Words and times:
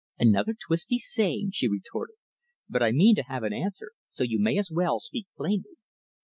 "Another 0.17 0.55
twisty 0.55 0.97
saying," 0.97 1.51
she 1.51 1.67
retorted. 1.67 2.15
"But 2.67 2.81
I 2.81 2.89
mean 2.91 3.13
to 3.17 3.21
have 3.21 3.43
an 3.43 3.53
answer, 3.53 3.91
so 4.09 4.23
you 4.23 4.39
may 4.41 4.57
as 4.57 4.71
well 4.71 4.99
speak 4.99 5.27
plainly. 5.37 5.77